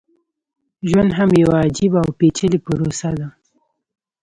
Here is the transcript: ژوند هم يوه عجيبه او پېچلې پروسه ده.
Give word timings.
ژوند 0.89 1.11
هم 1.17 1.29
يوه 1.41 1.55
عجيبه 1.65 1.99
او 2.03 2.09
پېچلې 2.19 2.59
پروسه 2.65 3.09
ده. 3.19 3.27